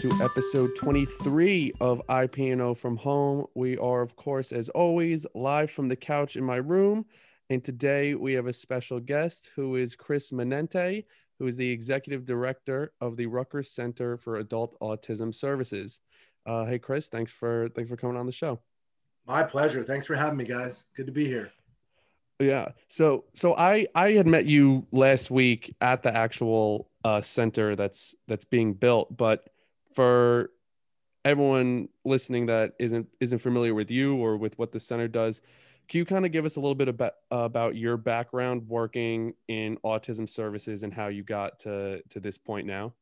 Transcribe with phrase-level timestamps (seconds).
[0.00, 3.44] to episode 23 of IPNO from home.
[3.54, 7.04] We are, of course, as always, live from the couch in my room.
[7.50, 11.04] And today we have a special guest who is Chris Manente,
[11.38, 16.00] who is the executive director of the Rutgers Center for Adult Autism Services.
[16.46, 18.58] Uh, hey, Chris, thanks for thanks for coming on the show.
[19.26, 19.84] My pleasure.
[19.84, 20.86] Thanks for having me, guys.
[20.96, 21.52] Good to be here.
[22.38, 22.70] Yeah.
[22.88, 28.14] So so I I had met you last week at the actual uh, center that's
[28.28, 29.49] that's being built, but
[29.94, 30.50] for
[31.24, 35.40] everyone listening that isn't isn't familiar with you or with what the center does,
[35.88, 39.76] can you kind of give us a little bit about about your background working in
[39.84, 42.94] autism services and how you got to to this point now?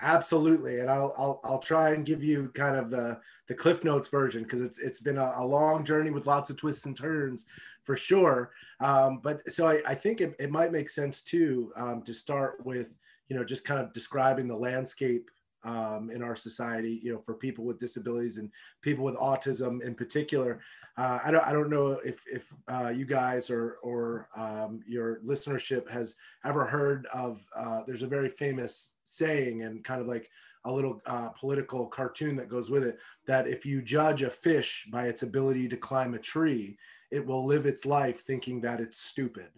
[0.00, 4.08] Absolutely, and I'll I'll, I'll try and give you kind of the the Cliff Notes
[4.08, 7.44] version because it's it's been a, a, long journey with lots of twists and turns
[7.84, 8.52] for sure.
[8.80, 12.64] Um, but so I, I think it, it might make sense too um, to start
[12.64, 12.96] with
[13.28, 15.30] you know just kind of describing the landscape
[15.64, 19.94] um, in our society, you know, for people with disabilities and people with autism in
[19.94, 20.60] particular.
[20.98, 25.20] Uh, I don't, I don't know if, if uh, you guys or, or um, your
[25.24, 30.28] listenership has ever heard of, uh, there's a very famous saying and kind of like
[30.64, 34.86] a little uh, political cartoon that goes with it, that if you judge a fish
[34.92, 36.76] by its ability to climb a tree,
[37.10, 39.48] it will live its life thinking that it's stupid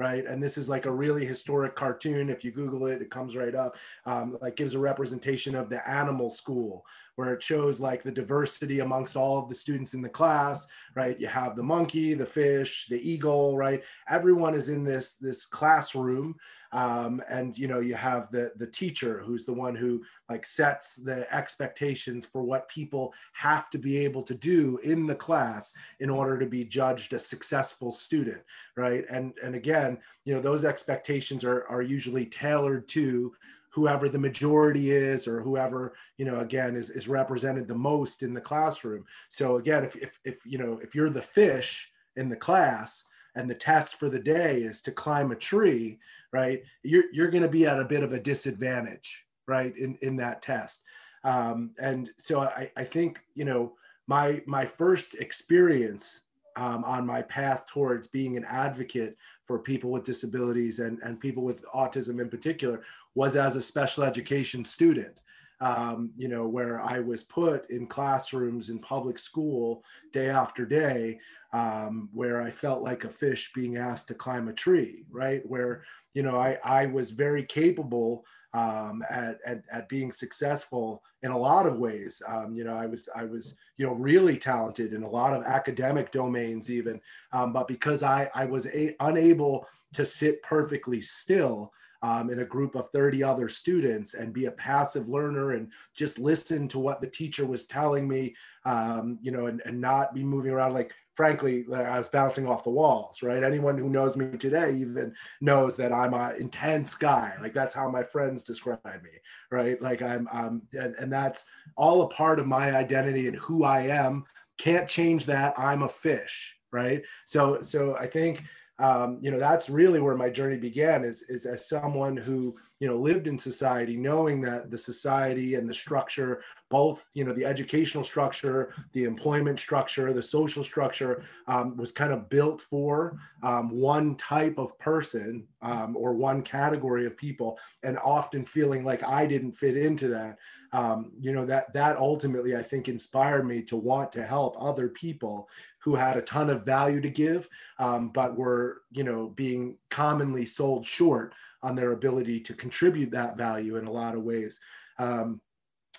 [0.00, 0.24] right?
[0.24, 2.30] And this is like a really historic cartoon.
[2.30, 3.76] If you Google it, it comes right up.
[4.06, 6.86] Um, like gives a representation of the animal school,
[7.20, 11.20] where it shows like the diversity amongst all of the students in the class, right?
[11.20, 13.84] You have the monkey, the fish, the eagle, right?
[14.08, 16.36] Everyone is in this this classroom
[16.72, 20.96] um, and you know you have the the teacher who's the one who like sets
[20.96, 26.08] the expectations for what people have to be able to do in the class in
[26.08, 28.40] order to be judged a successful student
[28.76, 33.34] right and and again you know those expectations are are usually tailored to
[33.70, 38.34] whoever the majority is or whoever you know again is, is represented the most in
[38.34, 42.36] the classroom so again if, if if you know if you're the fish in the
[42.36, 43.04] class
[43.34, 45.98] and the test for the day is to climb a tree,
[46.32, 46.62] right?
[46.82, 50.42] You're, you're going to be at a bit of a disadvantage, right, in, in that
[50.42, 50.82] test.
[51.24, 53.74] Um, and so I, I think, you know,
[54.06, 56.22] my, my first experience
[56.56, 61.44] um, on my path towards being an advocate for people with disabilities and, and people
[61.44, 62.82] with autism in particular
[63.14, 65.20] was as a special education student
[65.60, 71.20] um, you know, where I was put in classrooms in public school day after day,
[71.52, 75.42] um, where I felt like a fish being asked to climb a tree, right?
[75.46, 75.84] Where,
[76.14, 81.38] you know, I, I was very capable um, at, at, at, being successful in a
[81.38, 82.20] lot of ways.
[82.26, 85.44] Um, you know, I was, I was, you know, really talented in a lot of
[85.44, 87.00] academic domains even,
[87.32, 91.72] um, but because I, I was a, unable to sit perfectly still,
[92.02, 96.18] um, in a group of 30 other students and be a passive learner and just
[96.18, 98.34] listen to what the teacher was telling me,
[98.64, 102.64] um, you know, and, and not be moving around like, frankly, I was bouncing off
[102.64, 103.42] the walls, right?
[103.42, 107.34] Anyone who knows me today even knows that I'm an intense guy.
[107.42, 109.10] Like that's how my friends describe me,
[109.50, 109.80] right?
[109.82, 111.44] Like I'm, um, and, and that's
[111.76, 114.24] all a part of my identity and who I am.
[114.56, 115.58] Can't change that.
[115.58, 117.02] I'm a fish, right?
[117.26, 118.44] So, so I think
[118.80, 122.88] um, you know that's really where my journey began is, is as someone who you
[122.88, 127.44] know lived in society knowing that the society and the structure both you know the
[127.44, 133.70] educational structure the employment structure the social structure um, was kind of built for um,
[133.70, 139.24] one type of person um, or one category of people and often feeling like i
[139.26, 140.38] didn't fit into that.
[140.72, 144.88] Um, you know that that ultimately i think inspired me to want to help other
[144.88, 145.48] people
[145.80, 147.48] who had a ton of value to give
[147.80, 153.36] um, but were you know being commonly sold short on their ability to contribute that
[153.36, 154.58] value in a lot of ways.
[154.98, 155.40] Um,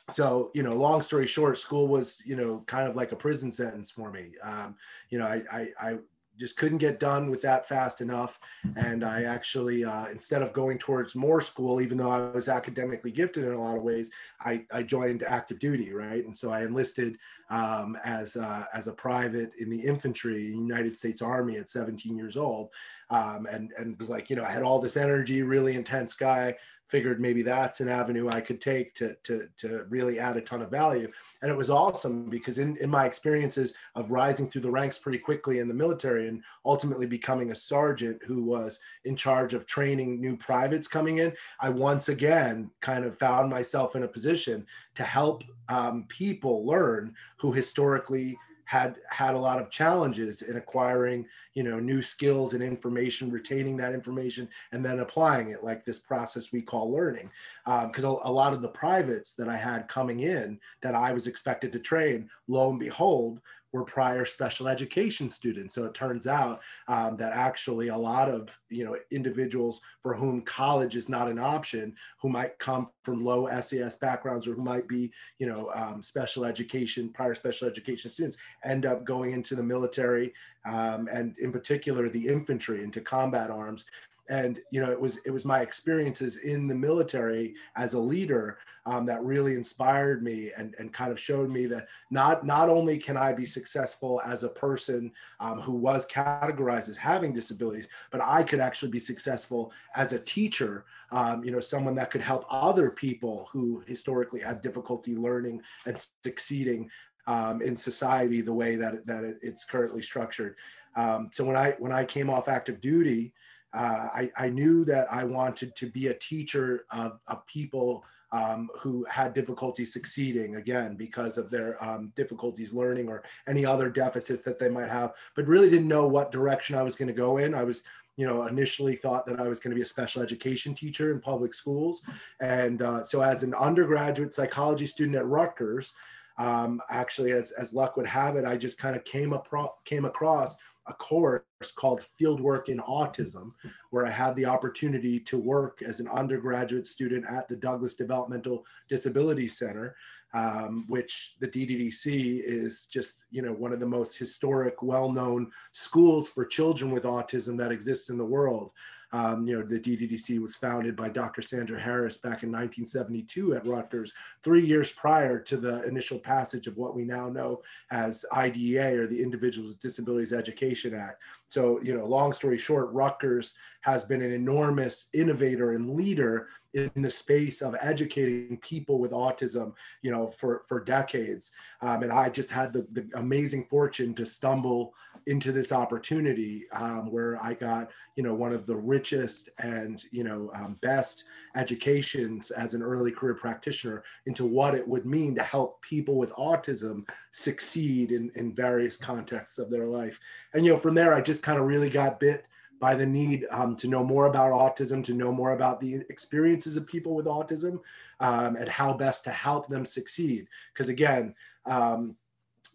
[0.09, 3.51] so you know long story short school was you know kind of like a prison
[3.51, 4.31] sentence for me.
[4.43, 4.75] Um,
[5.09, 5.97] you know I, I, I
[6.41, 8.39] just couldn't get done with that fast enough.
[8.75, 13.11] And I actually, uh, instead of going towards more school, even though I was academically
[13.11, 14.09] gifted in a lot of ways,
[14.41, 16.25] I, I joined active duty, right?
[16.25, 17.17] And so I enlisted
[17.51, 22.35] um, as, uh, as a private in the infantry, United States Army at 17 years
[22.35, 22.69] old.
[23.11, 26.55] Um, and, and was like, you know, I had all this energy, really intense guy,
[26.91, 30.61] figured maybe that's an avenue I could take to, to, to really add a ton
[30.61, 31.09] of value.
[31.41, 35.17] And it was awesome because in, in my experiences of rising through the ranks pretty
[35.17, 40.19] quickly in the military and ultimately becoming a sergeant who was in charge of training
[40.19, 44.65] new privates coming in, I once again kind of found myself in a position
[44.95, 48.37] to help um, people learn who historically
[48.71, 51.25] had had a lot of challenges in acquiring
[51.55, 55.99] you know new skills and information retaining that information and then applying it like this
[55.99, 57.29] process we call learning.
[57.65, 61.11] Because um, a, a lot of the privates that i had coming in that i
[61.11, 63.41] was expected to train lo and behold
[63.71, 65.75] were prior special education students.
[65.75, 70.41] So it turns out um, that actually a lot of you know individuals for whom
[70.41, 74.87] college is not an option, who might come from low SES backgrounds or who might
[74.87, 79.63] be you know um, special education prior special education students, end up going into the
[79.63, 80.33] military
[80.65, 83.85] um, and in particular the infantry into combat arms
[84.29, 88.57] and you know it was it was my experiences in the military as a leader
[88.85, 92.97] um, that really inspired me and, and kind of showed me that not not only
[92.97, 98.21] can I be successful as a person um, who was categorized as having disabilities, but
[98.21, 100.85] I could actually be successful as a teacher.
[101.11, 106.03] Um, you know, someone that could help other people who historically had difficulty learning and
[106.23, 106.89] succeeding
[107.27, 110.55] um, in society the way that that it's currently structured.
[110.95, 113.33] Um, so when I when I came off active duty
[113.73, 118.69] uh, I, I, knew that I wanted to be a teacher of, of people um,
[118.79, 124.43] who had difficulty succeeding again because of their um, difficulties learning or any other deficits
[124.45, 127.37] that they might have, but really didn't know what direction I was going to go
[127.37, 127.53] in.
[127.53, 127.83] I was,
[128.15, 131.19] you know, initially thought that I was going to be a special education teacher in
[131.19, 132.01] public schools.
[132.39, 135.93] And uh, so, as an undergraduate psychology student at Rutgers,
[136.37, 140.05] um, actually, as, as luck would have it, I just kind of came, apro- came
[140.05, 140.57] across
[140.91, 141.43] a course
[141.75, 143.51] called Fieldwork in Autism,
[143.91, 148.65] where I had the opportunity to work as an undergraduate student at the Douglass Developmental
[148.89, 149.95] Disability Center,
[150.33, 156.29] um, which the DDDC is just, you know, one of the most historic, well-known schools
[156.29, 158.71] for children with autism that exists in the world.
[159.13, 161.41] Um, you know, the DDDC was founded by Dr.
[161.41, 164.13] Sandra Harris back in 1972 at Rutgers,
[164.43, 167.61] three years prior to the initial passage of what we now know
[167.91, 171.21] as IDEA or the Individuals with Disabilities Education Act.
[171.51, 176.89] So, you know, long story short, Rutgers has been an enormous innovator and leader in
[176.95, 181.51] the space of educating people with autism, you know, for, for decades.
[181.81, 184.93] Um, and I just had the, the amazing fortune to stumble
[185.27, 190.23] into this opportunity um, where I got, you know, one of the richest and, you
[190.23, 191.25] know, um, best
[191.57, 196.31] educations as an early career practitioner into what it would mean to help people with
[196.33, 200.17] autism succeed in, in various contexts of their life.
[200.53, 202.45] And, you know, from there, I just kind of really got bit
[202.79, 206.75] by the need um, to know more about autism, to know more about the experiences
[206.77, 207.79] of people with autism,
[208.19, 210.47] um, and how best to help them succeed.
[210.73, 211.35] Because again,
[211.65, 212.15] um,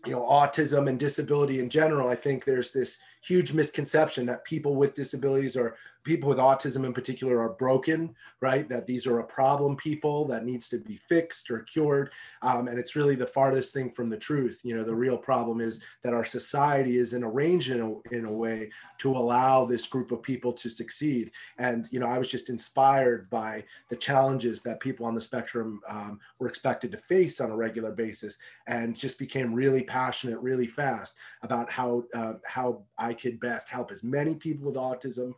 [0.04, 4.76] you know, autism and disability in general, I think there's this huge misconception that people
[4.76, 5.76] with disabilities or
[6.06, 8.68] people with autism in particular are broken, right?
[8.68, 12.12] That these are a problem people that needs to be fixed or cured.
[12.42, 14.60] Um, and it's really the farthest thing from the truth.
[14.62, 18.32] You know, the real problem is that our society isn't arranged in a, in a
[18.32, 21.32] way to allow this group of people to succeed.
[21.58, 25.80] And, you know, I was just inspired by the challenges that people on the spectrum
[25.88, 28.38] um, were expected to face on a regular basis
[28.68, 33.90] and just became really passionate really fast about how, uh, how I could best help
[33.90, 35.34] as many people with autism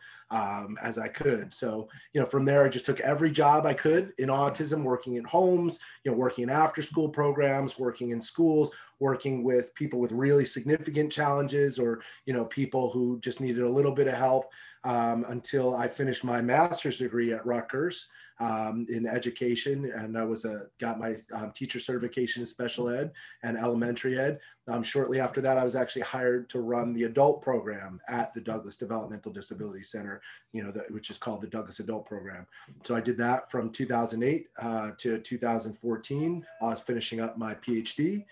[0.58, 1.52] um, as I could.
[1.52, 5.16] So, you know, from there, I just took every job I could in autism, working
[5.16, 10.00] in homes, you know, working in after school programs, working in schools, working with people
[10.00, 14.14] with really significant challenges or, you know, people who just needed a little bit of
[14.14, 14.52] help
[14.84, 18.08] um, until I finished my master's degree at Rutgers
[18.40, 23.12] um, in education, and I was a got my um, teacher certification in special ed
[23.42, 24.38] and elementary ed.
[24.68, 28.40] Um, shortly after that, I was actually hired to run the adult program at the
[28.40, 30.20] Douglass Developmental Disability Center,
[30.52, 32.46] you know, the, which is called the Douglass Adult Program.
[32.84, 36.46] So I did that from 2008 uh, to 2014.
[36.60, 38.24] I was finishing up my PhD.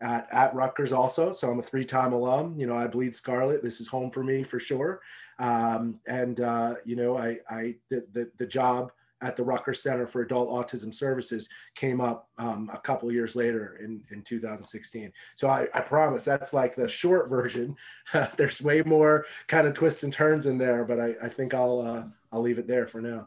[0.00, 1.30] At, at Rutgers also.
[1.30, 2.58] So I'm a three-time alum.
[2.58, 3.62] You know, I bleed scarlet.
[3.62, 5.00] This is home for me for sure.
[5.38, 8.90] Um, and uh, you know, I, I the, the, the job
[9.22, 13.78] at the Rutgers Center for Adult Autism Services came up um, a couple years later
[13.82, 15.12] in, in 2016.
[15.36, 17.76] So I, I promise that's like the short version.
[18.36, 21.80] There's way more kind of twists and turns in there, but I, I think I'll
[21.80, 23.26] uh, I'll leave it there for now.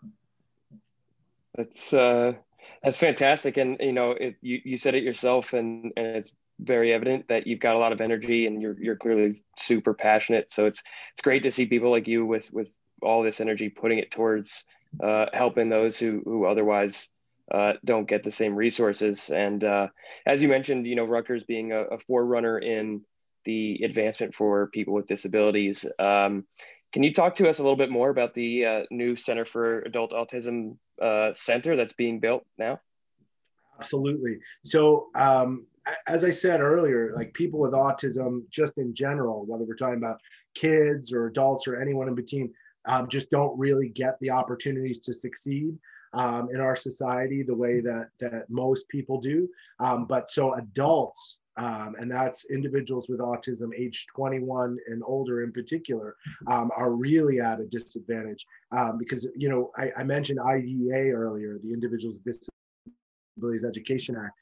[1.56, 2.34] That's uh,
[2.84, 6.94] that's fantastic, and you know it, you you said it yourself, and and it's very
[6.94, 10.52] evident that you've got a lot of energy and you're you're clearly super passionate.
[10.52, 10.84] So it's
[11.14, 12.72] it's great to see people like you with with
[13.02, 14.66] all this energy putting it towards
[15.02, 17.10] uh, helping those who who otherwise
[17.52, 19.30] uh, don't get the same resources.
[19.30, 19.88] And uh,
[20.26, 23.02] as you mentioned, you know, Rutgers being a, a, forerunner in
[23.44, 25.86] the advancement for people with disabilities.
[26.00, 26.46] Um,
[26.92, 29.82] can you talk to us a little bit more about the uh, new Center for
[29.82, 32.80] Adult Autism uh, Center that's being built now?
[33.78, 34.40] Absolutely.
[34.64, 35.68] So um,
[36.08, 40.20] as I said earlier, like people with autism, just in general, whether we're talking about
[40.56, 42.54] kids or adults or anyone in between,
[42.88, 45.78] um, just don't really get the opportunities to succeed
[46.14, 49.48] um, in our society the way that that most people do.
[49.80, 55.52] Um, but so adults, um, and that's individuals with autism, age 21 and older in
[55.52, 56.16] particular,
[56.48, 61.60] um, are really at a disadvantage um, because you know I, I, mentioned IDEA earlier,
[61.64, 62.40] the Individuals with
[63.36, 64.34] Disabilities Education Act.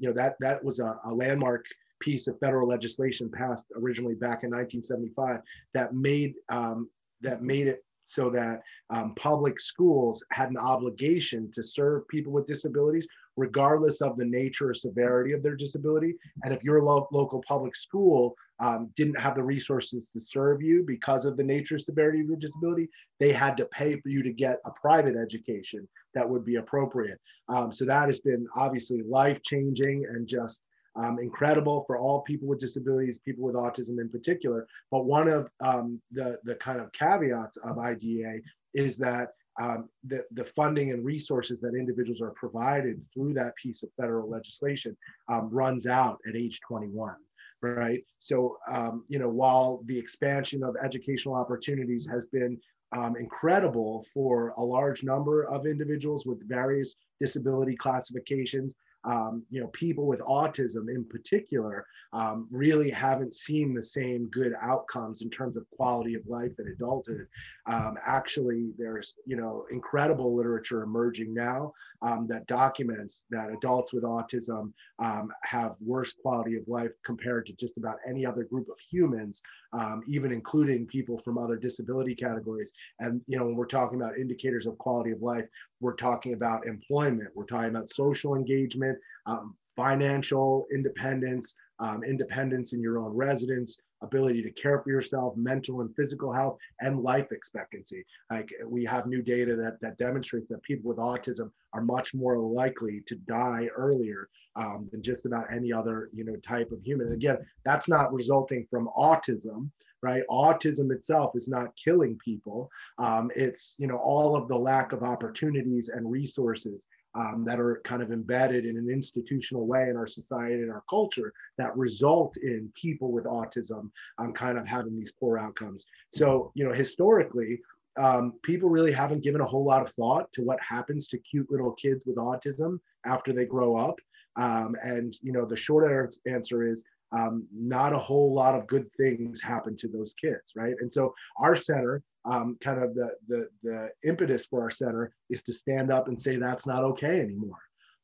[0.00, 1.64] You know that that was a, a landmark
[2.00, 5.40] piece of federal legislation passed originally back in 1975
[5.74, 6.88] that made um,
[7.22, 8.60] that made it so that
[8.90, 14.70] um, public schools had an obligation to serve people with disabilities, regardless of the nature
[14.70, 16.16] or severity of their disability.
[16.42, 20.82] And if your lo- local public school um, didn't have the resources to serve you
[20.84, 22.88] because of the nature or severity of your disability,
[23.20, 27.20] they had to pay for you to get a private education that would be appropriate.
[27.48, 30.62] Um, so that has been obviously life changing and just
[30.96, 34.66] um, incredible for all people with disabilities, people with autism in particular.
[34.90, 38.40] But one of um, the, the kind of caveats of IDEA
[38.74, 43.82] is that um, the, the funding and resources that individuals are provided through that piece
[43.82, 44.96] of federal legislation
[45.28, 47.14] um, runs out at age 21
[47.62, 52.58] right so um, you know while the expansion of educational opportunities has been
[52.96, 59.68] um, incredible for a large number of individuals with various disability classifications um, you know,
[59.68, 65.56] people with autism in particular um, really haven't seen the same good outcomes in terms
[65.56, 67.26] of quality of life in adulthood.
[67.66, 74.04] Um, actually, there's, you know, incredible literature emerging now um, that documents that adults with
[74.04, 78.78] autism um, have worse quality of life compared to just about any other group of
[78.78, 79.40] humans,
[79.72, 82.72] um, even including people from other disability categories.
[82.98, 85.46] And, you know, when we're talking about indicators of quality of life,
[85.80, 92.82] we're talking about employment, we're talking about social engagement, um, financial independence, um, independence in
[92.82, 98.04] your own residence, ability to care for yourself, mental and physical health, and life expectancy.
[98.30, 102.38] Like we have new data that that demonstrates that people with autism are much more
[102.38, 107.06] likely to die earlier um, than just about any other you know type of human.
[107.06, 109.70] And again, that's not resulting from autism,
[110.02, 110.24] right?
[110.30, 112.70] Autism itself is not killing people.
[112.98, 117.80] Um, it's you know all of the lack of opportunities and resources um, that are
[117.84, 122.36] kind of embedded in an institutional way in our society and our culture that result
[122.36, 125.86] in people with autism um, kind of having these poor outcomes.
[126.12, 127.60] So, you know, historically,
[127.98, 131.50] um, people really haven't given a whole lot of thought to what happens to cute
[131.50, 133.96] little kids with autism after they grow up.
[134.36, 138.90] Um, and, you know, the short answer is um, not a whole lot of good
[138.92, 140.74] things happen to those kids, right?
[140.80, 145.42] And so our center, um, kind of the, the the impetus for our center is
[145.44, 147.58] to stand up and say that's not okay anymore,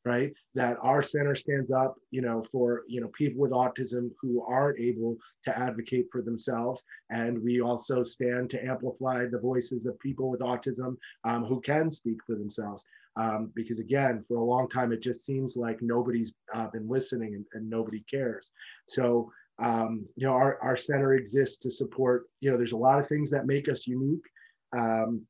[0.05, 0.33] right?
[0.55, 4.79] That our center stands up, you know, for you know people with autism who aren't
[4.79, 10.29] able to advocate for themselves, and we also stand to amplify the voices of people
[10.29, 12.83] with autism um, who can speak for themselves.
[13.17, 17.33] Um, because again, for a long time, it just seems like nobody's uh, been listening
[17.33, 18.51] and, and, nobody cares.
[18.87, 22.99] So, um, you know, our, our center exists to support, you know, there's a lot
[22.99, 24.25] of things that make us unique.
[24.77, 25.21] Um,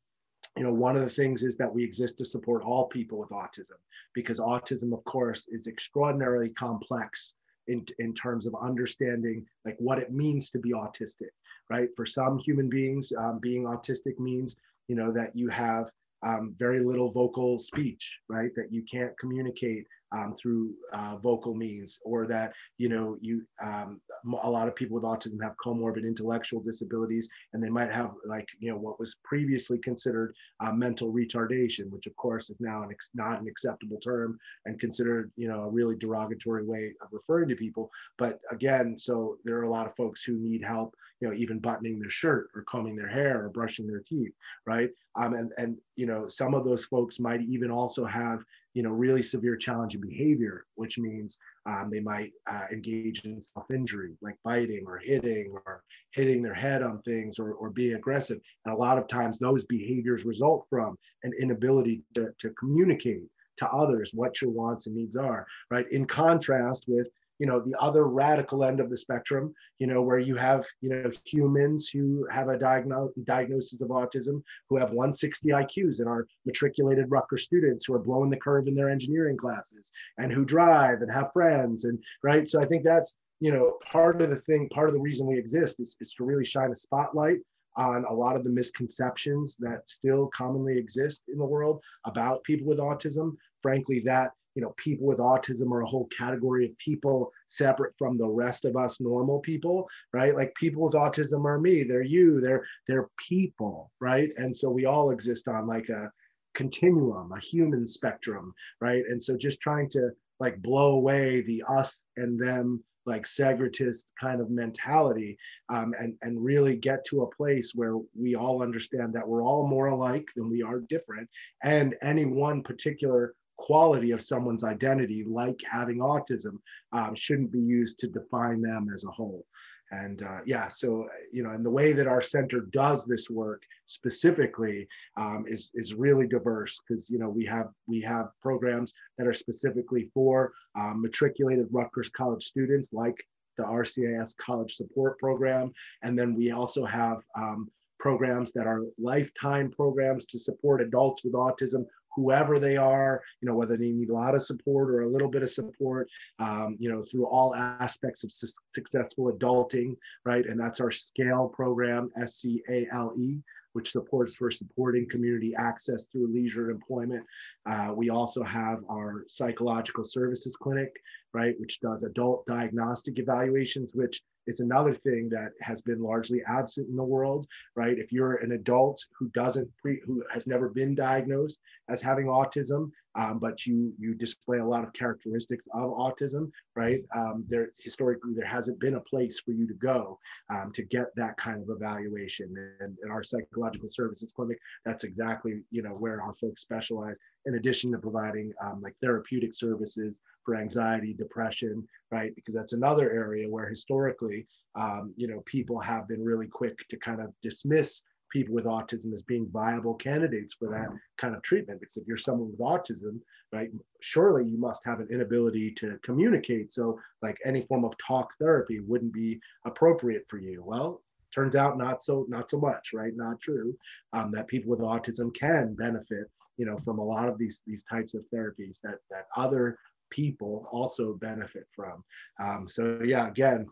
[0.58, 3.30] you know, one of the things is that we exist to support all people with
[3.30, 3.78] autism
[4.14, 7.36] because autism, of course, is extraordinarily complex
[7.68, 11.30] in, in terms of understanding like what it means to be autistic,
[11.70, 11.90] right?
[11.96, 14.56] For some human beings, um, being autistic means,
[14.88, 15.92] you know, that you have
[16.26, 18.52] um, very little vocal speech, right?
[18.56, 24.02] That you can't communicate um, through uh, vocal means, or that you know you um,
[24.44, 28.48] a lot of people with autism have comorbid intellectual disabilities, and they might have like
[28.60, 32.96] you know what was previously considered uh, mental retardation, which of course is now an
[33.14, 37.56] not an acceptable term and considered you know a really derogatory way of referring to
[37.56, 37.90] people.
[38.18, 41.60] But again, so there are a lot of folks who need help, you know, even
[41.60, 44.34] buttoning their shirt or combing their hair or brushing their teeth,
[44.66, 44.90] right?
[45.16, 48.44] Um, and and you know some of those folks might even also have
[48.78, 54.14] you know, really severe challenging behavior, which means um, they might uh, engage in self-injury,
[54.22, 55.82] like biting or hitting or
[56.12, 58.40] hitting their head on things or, or being aggressive.
[58.66, 63.24] And a lot of times those behaviors result from an inability to, to communicate
[63.58, 65.92] to others what your wants and needs are, right?
[65.92, 67.08] In contrast with
[67.40, 70.90] you know the other radical end of the spectrum you know where you have you
[70.90, 76.28] know humans who have a diagno- diagnosis of autism who have 160 iqs and are
[76.46, 81.02] matriculated Rutgers students who are blowing the curve in their engineering classes and who drive
[81.02, 82.48] and have friends and right?
[82.48, 85.38] So i think that's you know part of the thing part of the reason we
[85.38, 87.40] exist is, is to really shine a spotlight
[87.76, 92.68] on a lot of the misconceptions that still commonly exist in the world about people
[92.68, 93.36] with autism.
[93.62, 98.18] Frankly that you know people with autism are a whole category of people separate from
[98.18, 100.36] the rest of us normal people right?
[100.36, 104.32] Like people with autism are me they're you they're they're people right?
[104.38, 106.12] And so we all exist on like a
[106.56, 109.04] continuum a human spectrum right?
[109.08, 110.10] And so just trying to
[110.40, 115.38] like blow away the us and them like segregatist kind of mentality
[115.70, 119.66] um, and, and really get to a place where we all understand that we're all
[119.68, 121.30] more alike than we are different.
[121.64, 126.58] And any one particular quality of someone's identity, like having autism,
[126.94, 129.46] um, shouldn't be used to define them as a whole.
[129.92, 133.64] And uh, yeah so you know and the way that our center does this work
[133.86, 134.86] specifically
[135.16, 139.34] um, is is really diverse because you know we have we have programs that are
[139.34, 143.16] specifically for um, matriculated Rutgers College students like
[143.58, 145.72] the RCIS College Support Program,
[146.04, 151.34] and then we also have um, programs that are lifetime programs to support adults with
[151.34, 151.86] autism
[152.18, 155.30] whoever they are, you know, whether they need a lot of support or a little
[155.30, 156.10] bit of support,
[156.40, 159.96] um, you know, through all aspects of su- successful adulting,
[160.26, 160.46] right?
[160.48, 163.38] And that's our SCALE program, S C A L E,
[163.74, 167.24] which supports for supporting community access through leisure and employment.
[167.70, 170.92] Uh, we also have our psychological services clinic,
[171.34, 176.90] right, which does adult diagnostic evaluations, which is another thing that has been largely absent
[176.90, 177.98] in the world, right?
[178.00, 182.92] If you're an adult who doesn't pre, who has never been diagnosed as having autism,
[183.18, 187.02] um, but you you display a lot of characteristics of autism, right?
[187.16, 190.20] Um, there historically there hasn't been a place for you to go
[190.54, 192.54] um, to get that kind of evaluation.
[192.80, 197.16] And in our psychological services clinic, that's exactly you know where our folks specialize.
[197.46, 202.34] In addition to providing um, like therapeutic services for anxiety, depression, right?
[202.36, 204.46] Because that's another area where historically,
[204.76, 209.14] um, you know, people have been really quick to kind of dismiss people with autism
[209.14, 211.80] as being viable candidates for that kind of treatment.
[211.80, 213.20] Because if you're someone with autism,
[213.52, 213.70] right,
[214.02, 216.72] surely you must have an inability to communicate.
[216.72, 220.64] So, like any form of talk therapy wouldn't be appropriate for you.
[220.64, 221.02] Well,
[221.34, 223.78] turns out not so not so much right not true
[224.14, 227.84] um, that people with autism can benefit you know from a lot of these these
[227.84, 229.78] types of therapies that that other
[230.10, 232.04] people also benefit from.
[232.40, 233.68] Um, so yeah, again,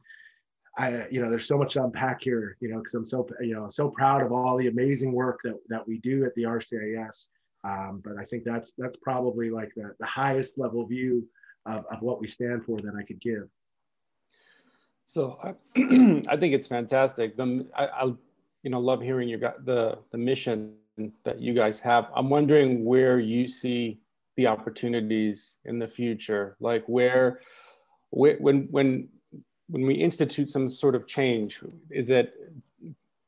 [0.78, 3.54] I you know there's so much to unpack here, you know, because I'm so you
[3.54, 7.30] know so proud of all the amazing work that that we do at the RCIS.
[7.64, 11.28] Um, but I think that's that's probably like the, the highest level view
[11.66, 13.48] of, of what we stand for that I could give.
[15.06, 15.50] So I,
[16.28, 17.38] I think it's fantastic.
[17.38, 18.04] The, I, I,
[18.64, 20.76] you know, love hearing you got the the mission
[21.24, 22.08] that you guys have.
[22.16, 24.00] I'm wondering where you see
[24.38, 27.40] the opportunities in the future like where
[28.10, 29.10] when when
[29.68, 32.34] when we institute some sort of change is it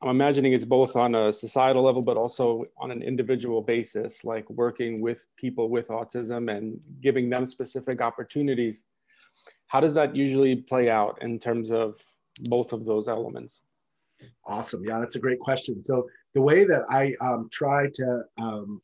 [0.01, 4.47] i'm imagining it's both on a societal level but also on an individual basis like
[4.49, 8.83] working with people with autism and giving them specific opportunities.
[9.67, 11.99] How does that usually play out in terms of
[12.43, 13.63] both of those elements?
[14.45, 14.83] Awesome.
[14.85, 15.83] Yeah that's a great question.
[15.83, 18.81] So the way that i um, try to um,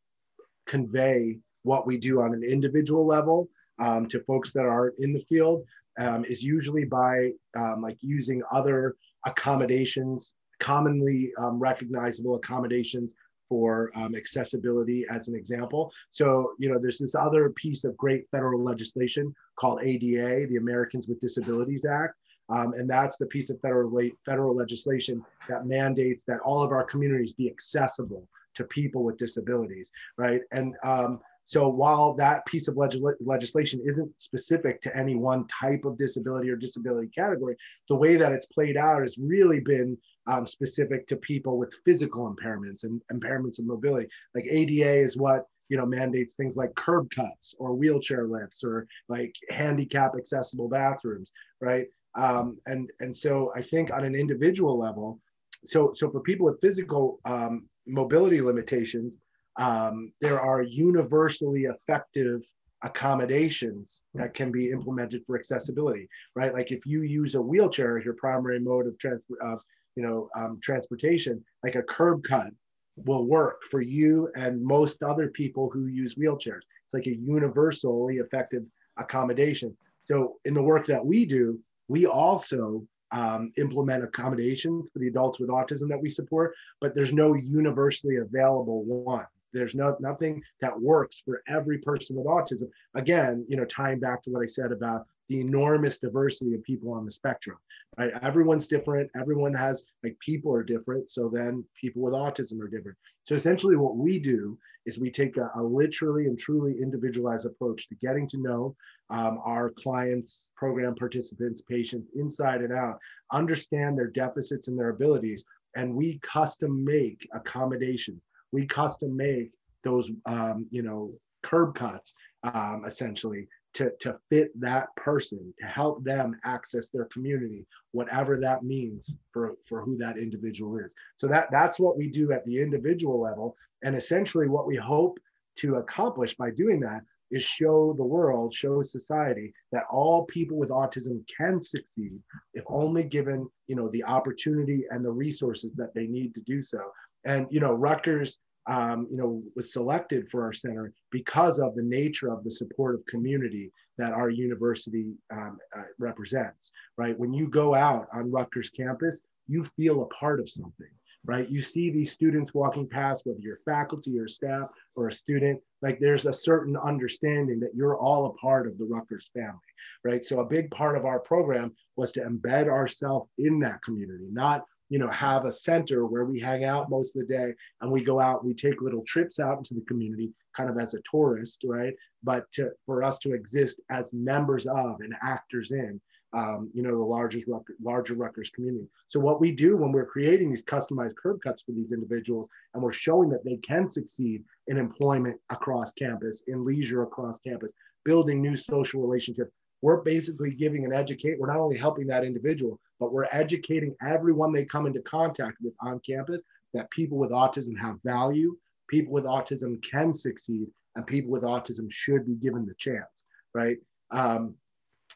[0.66, 5.24] convey what we do on an individual level um, to folks that are in the
[5.30, 5.66] field
[6.00, 13.16] um, is usually by um, like using other accommodations, commonly um, recognizable accommodations
[13.50, 15.92] for um, accessibility as an example.
[16.10, 21.08] So, you know, there's this other piece of great federal legislation called ADA, the Americans
[21.08, 22.16] with Disabilities Act.
[22.50, 26.84] Um, and that's the piece of federal, federal legislation that mandates that all of our
[26.84, 30.42] communities be accessible to people with disabilities, right?
[30.52, 35.86] And um, so while that piece of legis- legislation isn't specific to any one type
[35.86, 37.56] of disability or disability category,
[37.90, 42.34] the way that it's played out has really been um, specific to people with physical
[42.34, 44.08] impairments and impairments of mobility.
[44.34, 48.88] Like ADA is what you know mandates things like curb cuts or wheelchair lifts or
[49.10, 51.88] like handicap accessible bathrooms, right?
[52.16, 55.20] Um, and and so I think on an individual level,
[55.66, 59.14] so so for people with physical um, mobility limitations
[59.60, 62.42] um, there are universally effective
[62.84, 66.54] accommodations that can be implemented for accessibility, right?
[66.54, 69.62] Like if you use a wheelchair as your primary mode of transport, of
[69.96, 72.52] you know, um, transportation, like a curb cut
[72.96, 76.62] will work for you and most other people who use wheelchairs.
[76.86, 78.64] It's like a universally effective
[78.98, 79.76] accommodation.
[80.06, 85.40] So in the work that we do, we also um, implement accommodations for the adults
[85.40, 89.26] with autism that we support, but there's no universally available one.
[89.54, 92.70] There's no nothing that works for every person with autism.
[92.96, 96.92] Again, you know, tying back to what I said about the enormous diversity of people
[96.92, 97.58] on the spectrum
[97.98, 98.12] right?
[98.22, 99.10] Everyone's different.
[99.20, 101.10] Everyone has like people are different.
[101.10, 102.98] So then people with autism are different.
[103.24, 107.88] So essentially what we do is we take a, a literally and truly individualized approach
[107.88, 108.76] to getting to know
[109.10, 112.98] um, our clients program participants patients inside and out
[113.32, 118.22] understand their deficits and their abilities and we custom make accommodations
[118.54, 119.52] we custom make
[119.84, 121.12] those um, you know
[121.42, 127.66] curb cuts um, essentially to, to fit that person to help them access their community
[127.94, 130.94] whatever that means for for who that individual is.
[131.18, 133.56] So that that's what we do at the individual level.
[133.84, 135.18] And essentially what we hope
[135.58, 140.70] to accomplish by doing that is show the world show society that all people with
[140.70, 142.20] autism can succeed
[142.54, 146.62] if only given you know the opportunity and the resources that they need to do
[146.62, 146.80] so
[147.26, 151.84] and you know rutgers um, you know, was selected for our center because of the
[151.84, 157.18] nature of the supportive community that our university um, uh, represents, right?
[157.18, 160.88] When you go out on Rutgers campus, you feel a part of something,
[161.26, 161.50] right?
[161.50, 166.00] You see these students walking past, whether you're faculty or staff or a student, like
[166.00, 169.60] there's a certain understanding that you're all a part of the Rutgers family,
[170.06, 170.24] right?
[170.24, 174.64] So a big part of our program was to embed ourselves in that community, not
[174.90, 178.04] you know, have a center where we hang out most of the day and we
[178.04, 181.64] go out, we take little trips out into the community kind of as a tourist,
[181.66, 181.94] right?
[182.24, 186.00] But to, for us to exist as members of and actors in,
[186.36, 187.48] um, you know, the largest,
[187.82, 188.88] larger Rutgers community.
[189.08, 192.82] So what we do when we're creating these customized curb cuts for these individuals and
[192.82, 197.72] we're showing that they can succeed in employment across campus, in leisure across campus,
[198.04, 199.52] building new social relationships,
[199.84, 201.38] we're basically giving an educate.
[201.38, 205.74] We're not only helping that individual, but we're educating everyone they come into contact with
[205.82, 208.56] on campus that people with autism have value,
[208.88, 213.76] people with autism can succeed, and people with autism should be given the chance, right?
[214.12, 214.56] Um,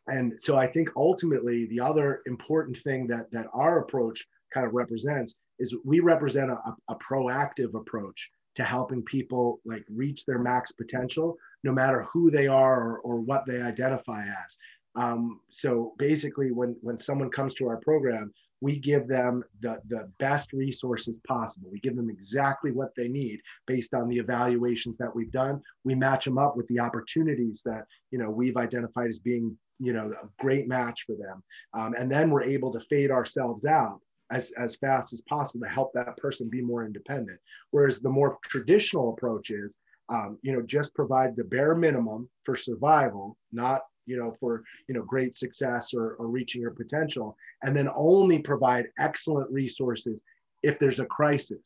[0.08, 4.74] and so I think ultimately the other important thing that that our approach kind of
[4.74, 6.58] represents is we represent a,
[6.90, 12.48] a proactive approach to helping people like reach their max potential no matter who they
[12.48, 14.58] are or, or what they identify as.
[14.96, 20.12] Um, so basically, when when someone comes to our program, we give them the, the
[20.20, 21.70] best resources possible.
[21.72, 25.62] We give them exactly what they need based on the evaluations that we've done.
[25.84, 29.94] We match them up with the opportunities that you know we've identified as being you
[29.94, 31.44] know a great match for them,
[31.74, 34.00] um, and then we're able to fade ourselves out
[34.32, 37.40] as, as fast as possible to help that person be more independent.
[37.72, 39.78] Whereas the more traditional approach is
[40.10, 44.96] um, you know, just provide the bare minimum for survival, not, you know, for, you
[44.96, 50.24] know, great success or, or reaching your potential, and then only provide excellent resources
[50.64, 51.62] if there's a crisis,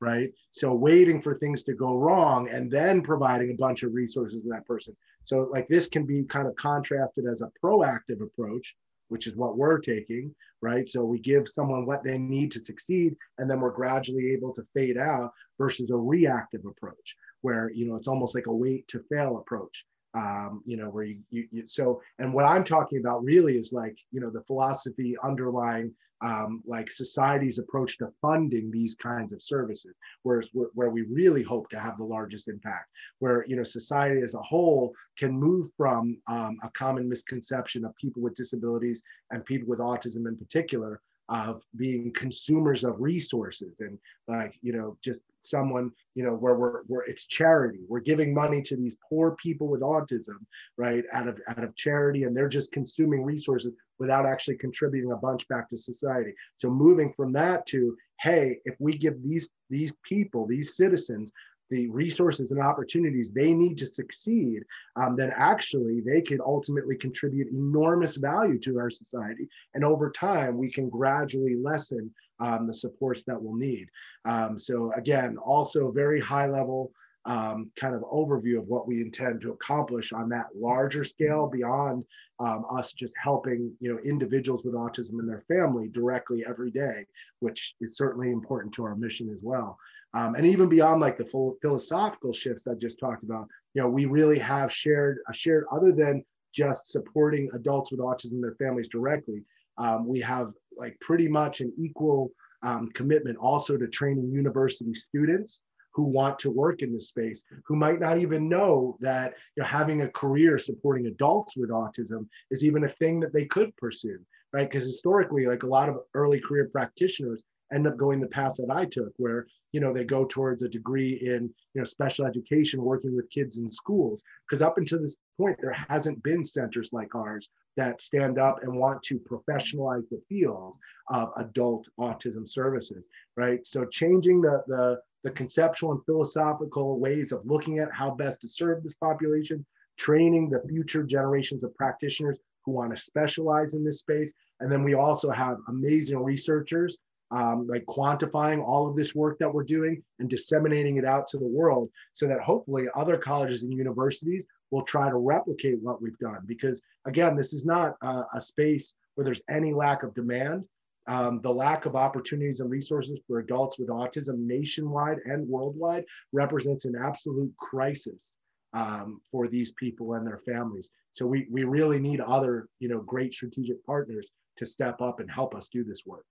[0.00, 0.30] right?
[0.52, 4.48] So waiting for things to go wrong and then providing a bunch of resources to
[4.50, 4.94] that person.
[5.24, 8.76] So like this can be kind of contrasted as a proactive approach,
[9.08, 10.88] which is what we're taking, right?
[10.88, 14.62] So we give someone what they need to succeed, and then we're gradually able to
[14.74, 19.04] fade out versus a reactive approach where you know it's almost like a wait to
[19.10, 23.24] fail approach um, you know where you, you, you, so and what i'm talking about
[23.24, 28.94] really is like you know the philosophy underlying um, like society's approach to funding these
[28.94, 33.56] kinds of services whereas where we really hope to have the largest impact where you
[33.56, 38.34] know society as a whole can move from um, a common misconception of people with
[38.34, 41.00] disabilities and people with autism in particular
[41.32, 46.82] of being consumers of resources and like you know just someone you know where we're
[46.88, 47.80] where it's charity.
[47.88, 50.44] We're giving money to these poor people with autism
[50.76, 55.16] right out of out of charity and they're just consuming resources without actually contributing a
[55.16, 56.34] bunch back to society.
[56.58, 61.32] So moving from that to hey if we give these these people these citizens
[61.70, 64.62] the resources and opportunities they need to succeed,
[64.96, 69.48] um, then actually they could ultimately contribute enormous value to our society.
[69.74, 73.88] And over time, we can gradually lessen um, the supports that we'll need.
[74.24, 76.92] Um, so again, also very high level
[77.24, 82.04] um, kind of overview of what we intend to accomplish on that larger scale beyond
[82.40, 87.06] um, us just helping you know individuals with autism and their family directly every day,
[87.38, 89.78] which is certainly important to our mission as well.
[90.14, 94.04] Um, and even beyond like the philosophical shifts I just talked about, you know, we
[94.04, 98.88] really have shared a shared other than just supporting adults with autism and their families
[98.88, 99.42] directly.
[99.78, 102.30] Um, we have like pretty much an equal
[102.62, 105.62] um, commitment also to training university students
[105.94, 109.66] who want to work in this space, who might not even know that you know,
[109.66, 114.18] having a career supporting adults with autism is even a thing that they could pursue,
[114.52, 114.70] right?
[114.70, 117.44] Because historically, like a lot of early career practitioners
[117.74, 120.68] end up going the path that I took, where you know they go towards a
[120.68, 124.22] degree in you know special education, working with kids in schools.
[124.46, 128.72] Because up until this point, there hasn't been centers like ours that stand up and
[128.72, 130.76] want to professionalize the field
[131.08, 133.66] of adult autism services, right?
[133.66, 138.48] So changing the the the conceptual and philosophical ways of looking at how best to
[138.48, 139.64] serve this population,
[139.96, 144.32] training the future generations of practitioners who want to specialize in this space.
[144.60, 146.98] And then we also have amazing researchers
[147.32, 151.38] um, like quantifying all of this work that we're doing and disseminating it out to
[151.38, 156.18] the world so that hopefully other colleges and universities will try to replicate what we've
[156.18, 156.40] done.
[156.46, 160.64] Because again, this is not a, a space where there's any lack of demand.
[161.08, 166.84] Um, the lack of opportunities and resources for adults with autism nationwide and worldwide represents
[166.84, 168.32] an absolute crisis
[168.72, 170.90] um, for these people and their families.
[171.12, 175.30] So we, we really need other, you know, great strategic partners to step up and
[175.30, 176.24] help us do this work.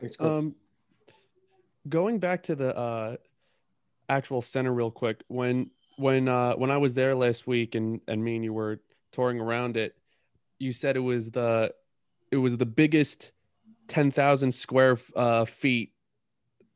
[0.00, 0.54] Thanks, um,
[1.88, 3.16] going back to the uh,
[4.08, 8.22] actual center real quick, when when uh, when I was there last week and and
[8.22, 8.80] me and you were
[9.12, 9.96] touring around it,
[10.58, 11.74] you said it was the
[12.30, 13.32] it was the biggest
[13.88, 15.92] ten thousand square uh, feet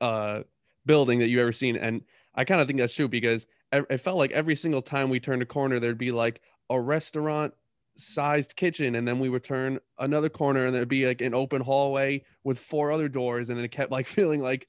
[0.00, 0.40] uh,
[0.84, 2.02] building that you ever seen, and
[2.34, 5.42] I kind of think that's true because it felt like every single time we turned
[5.42, 7.54] a corner, there'd be like a restaurant
[7.96, 11.60] sized kitchen and then we would turn another corner and there'd be like an open
[11.60, 14.66] hallway with four other doors and it kept like feeling like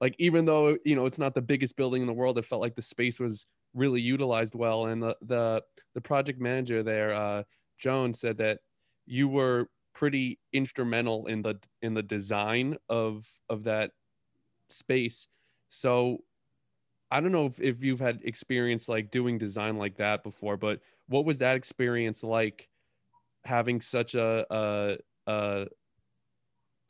[0.00, 2.60] like even though you know it's not the biggest building in the world it felt
[2.60, 5.62] like the space was really utilized well and the the,
[5.94, 7.42] the project manager there uh
[7.78, 8.58] joan said that
[9.06, 13.90] you were pretty instrumental in the in the design of of that
[14.68, 15.28] space.
[15.68, 16.18] So
[17.10, 20.80] I don't know if, if you've had experience like doing design like that before, but
[21.08, 22.68] what was that experience like
[23.44, 25.66] having such a, a, a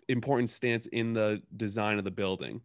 [0.08, 2.60] important stance in the design of the building?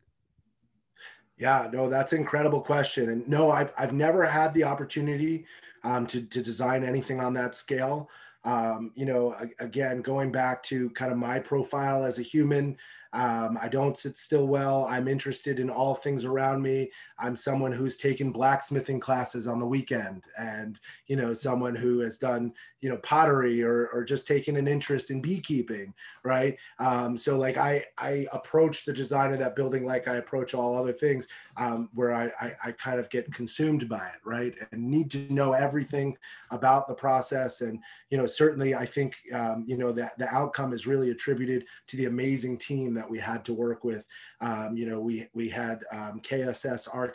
[1.38, 3.10] Yeah, no, that's an incredible question.
[3.10, 5.46] And no, I've, I've never had the opportunity
[5.84, 8.10] um, to, to design anything on that scale.
[8.46, 12.78] Um, you know, again, going back to kind of my profile as a human,
[13.14, 14.86] um, I don't sit still well.
[14.90, 16.92] I'm interested in all things around me.
[17.24, 22.18] I'm someone who's taken blacksmithing classes on the weekend and, you know, someone who has
[22.18, 25.94] done, you know, pottery or, or just taken an interest in beekeeping,
[26.26, 26.58] right?
[26.80, 30.78] Um, so like I, I approach the design of that building like I approach all
[30.78, 34.54] other things um, where I, I, I kind of get consumed by it, right?
[34.74, 36.18] And need to know everything
[36.52, 37.62] about the process.
[37.62, 41.64] And, you know, certainly I think, um, you know, that the outcome is really attributed
[41.88, 44.06] to the amazing team that we had to work with.
[44.42, 47.13] Um, you know, we we had um, KSS architects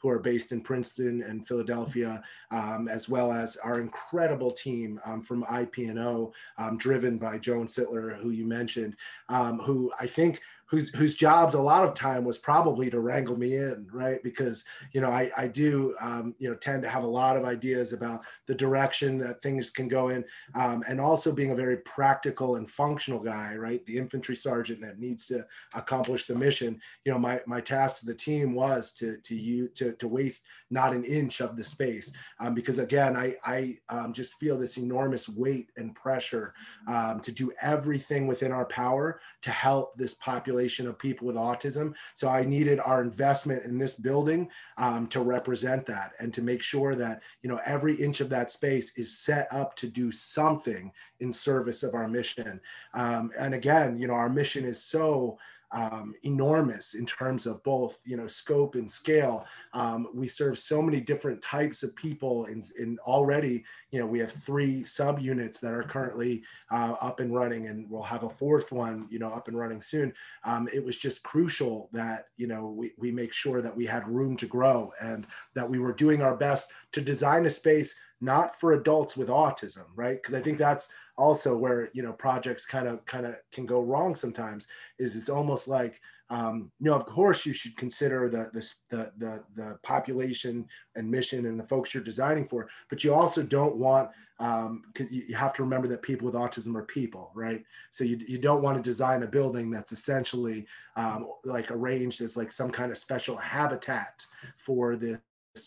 [0.00, 5.22] who are based in Princeton and Philadelphia, um, as well as our incredible team um,
[5.22, 8.96] from IPNO, um, driven by Joan Sittler, who you mentioned,
[9.28, 13.38] um, who I think whose whose jobs a lot of time was probably to wrangle
[13.38, 14.22] me in, right?
[14.22, 17.44] Because you know I I do um, you know tend to have a lot of
[17.44, 21.78] ideas about the direction that things can go in, um, and also being a very
[21.78, 23.84] practical and functional guy, right?
[23.86, 26.78] The infantry sergeant that needs to accomplish the mission.
[27.04, 30.44] You know, my my task to the team was to to you to to waste
[30.70, 34.76] not an inch of the space, um, because again I I um, just feel this
[34.76, 36.52] enormous weight and pressure
[36.86, 41.36] um, to do everything within our power to help this population population of people with
[41.36, 41.94] autism.
[42.14, 46.62] So I needed our investment in this building um, to represent that and to make
[46.62, 50.92] sure that you know every inch of that space is set up to do something
[51.20, 52.60] in service of our mission.
[52.94, 55.38] Um, and again, you know, our mission is so
[55.72, 59.44] um, enormous in terms of both you know scope and scale.
[59.72, 64.18] Um, we serve so many different types of people, and in, already you know we
[64.20, 68.72] have three subunits that are currently uh, up and running, and we'll have a fourth
[68.72, 70.12] one you know up and running soon.
[70.44, 74.08] Um, it was just crucial that you know we, we make sure that we had
[74.08, 78.58] room to grow and that we were doing our best to design a space not
[78.58, 80.20] for adults with autism, right?
[80.20, 83.82] Because I think that's also where you know projects kind of kind of can go
[83.82, 84.66] wrong sometimes.
[84.98, 86.00] Is it's almost like
[86.30, 88.50] um, you know, of course, you should consider the,
[88.90, 93.42] the the the population and mission and the folks you're designing for, but you also
[93.42, 97.64] don't want because um, you have to remember that people with autism are people, right?
[97.90, 102.36] So you, you don't want to design a building that's essentially um, like arranged as
[102.36, 104.24] like some kind of special habitat
[104.56, 105.18] for this,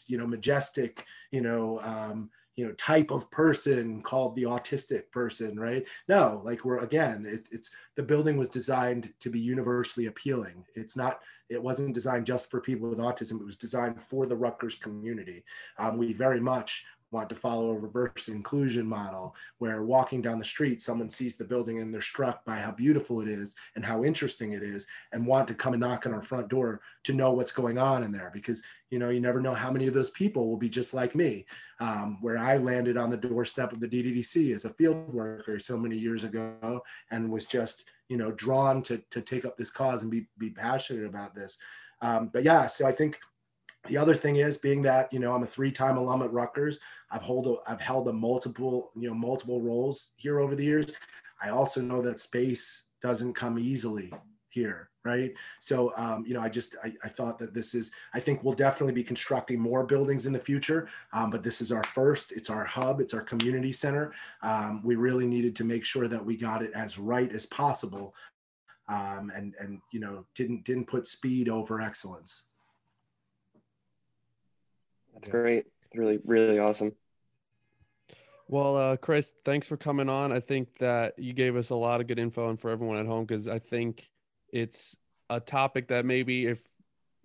[0.07, 5.59] you know, majestic, you know, um, you know type of person called the autistic person
[5.59, 5.85] right?
[6.07, 10.65] No like we're again it's it's the building was designed to be universally appealing.
[10.75, 13.39] It's not it wasn't designed just for people with autism.
[13.39, 15.43] It was designed for the rutgers community.
[15.77, 20.45] Um, we very much want to follow a reverse inclusion model where walking down the
[20.45, 24.04] street, someone sees the building and they're struck by how beautiful it is and how
[24.04, 27.32] interesting it is and want to come and knock on our front door to know
[27.32, 30.10] what's going on in there because you know you never know how many of those
[30.12, 31.45] people will be just like me.
[31.80, 35.80] Um, where i landed on the doorstep of the dddc as a field worker so
[35.80, 40.04] many years ago and was just you know drawn to, to take up this cause
[40.04, 41.58] and be, be passionate about this.
[42.02, 43.19] Um, but yeah so i think
[43.88, 46.80] the other thing is being that you know I'm a three-time alum at Rutgers.
[47.10, 50.91] I've hold a, I've held a multiple you know multiple roles here over the years.
[51.41, 54.13] I also know that space doesn't come easily
[54.50, 55.34] here, right?
[55.60, 58.54] So um, you know I just I, I, thought that this is I think we'll
[58.54, 62.32] definitely be constructing more buildings in the future, um, but this is our first.
[62.34, 63.02] It's our hub.
[63.02, 64.13] It's our community center.
[64.44, 68.13] Um, we really needed to make sure that we got it as right as possible,
[68.88, 72.44] um, and and you know didn't didn't put speed over excellence.
[75.13, 75.32] That's yeah.
[75.32, 75.65] great.
[75.93, 76.93] Really, really awesome.
[78.47, 80.32] Well, uh, Chris, thanks for coming on.
[80.32, 83.06] I think that you gave us a lot of good info and for everyone at
[83.06, 84.10] home because I think
[84.52, 84.95] it's
[85.30, 86.67] a topic that maybe if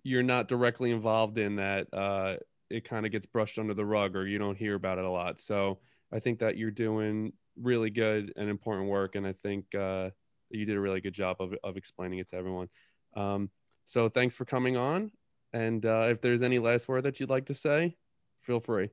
[0.03, 2.37] you're not directly involved in that, uh,
[2.69, 5.09] it kind of gets brushed under the rug or you don't hear about it a
[5.09, 5.39] lot.
[5.39, 5.79] So
[6.13, 10.11] I think that you're doing really good and important work, and I think uh,
[10.49, 12.69] you did a really good job of of explaining it to everyone.
[13.15, 13.49] Um,
[13.85, 15.11] so thanks for coming on,
[15.57, 17.95] and uh, if there's any last word that you'd like to say,
[18.41, 18.91] feel free.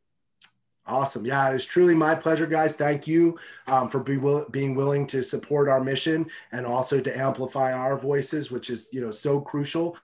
[0.86, 1.24] Awesome.
[1.24, 2.74] Yeah, it is truly my pleasure, guys.
[2.74, 7.18] Thank you um, for be will- being willing to support our mission and also to
[7.18, 9.96] amplify our voices, which is you know so crucial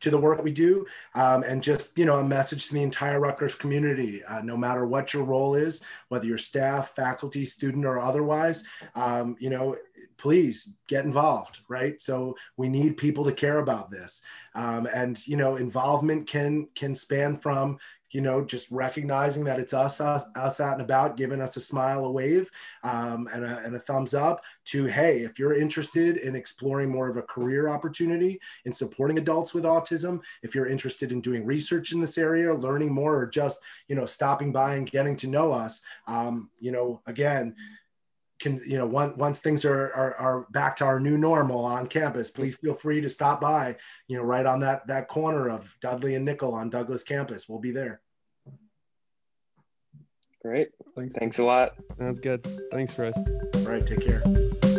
[0.00, 0.86] to the work we do.
[1.14, 4.86] Um, and just you know a message to the entire Rutgers community, uh, no matter
[4.86, 8.64] what your role is, whether you're staff, faculty, student, or otherwise.
[8.94, 9.76] Um, you know,
[10.20, 12.02] please get involved right?
[12.02, 14.22] So we need people to care about this.
[14.54, 17.78] Um, and you know involvement can can span from
[18.10, 21.60] you know just recognizing that it's us us, us out and about giving us a
[21.60, 22.50] smile a wave
[22.82, 27.08] um, and, a, and a thumbs up to hey if you're interested in exploring more
[27.08, 31.92] of a career opportunity in supporting adults with autism if you're interested in doing research
[31.92, 35.52] in this area learning more or just you know stopping by and getting to know
[35.52, 37.54] us um, you know again
[38.40, 41.86] can you know once once things are, are, are back to our new normal on
[41.86, 43.76] campus please feel free to stop by
[44.08, 47.48] you know right on that that corner of dudley and Nichol on Douglass campus.
[47.48, 48.00] We'll be there.
[50.42, 50.68] Great.
[50.96, 51.14] Thanks.
[51.16, 51.74] Thanks a lot.
[51.98, 52.46] That's good.
[52.72, 53.16] Thanks chris
[53.70, 54.69] all right take care